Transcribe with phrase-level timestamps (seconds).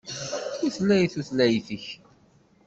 [0.65, 1.85] Utlay tutlayt-ik.